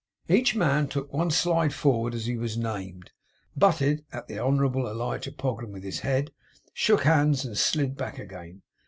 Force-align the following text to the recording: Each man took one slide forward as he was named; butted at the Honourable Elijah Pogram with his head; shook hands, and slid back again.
Each 0.27 0.55
man 0.55 0.87
took 0.87 1.13
one 1.13 1.29
slide 1.29 1.75
forward 1.75 2.15
as 2.15 2.25
he 2.25 2.35
was 2.35 2.57
named; 2.57 3.11
butted 3.55 4.03
at 4.11 4.27
the 4.27 4.39
Honourable 4.39 4.87
Elijah 4.87 5.31
Pogram 5.31 5.71
with 5.71 5.83
his 5.83 5.99
head; 5.99 6.31
shook 6.73 7.03
hands, 7.03 7.45
and 7.45 7.55
slid 7.55 7.95
back 7.97 8.17
again. 8.17 8.63